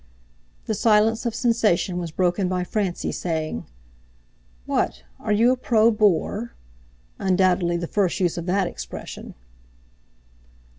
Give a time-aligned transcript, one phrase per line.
[0.65, 3.67] The silence of sensation was broken by Francie saying:
[4.65, 5.03] "What?
[5.19, 6.55] Are you a pro Boer?"
[7.19, 9.35] (undoubtedly the first use of that expression).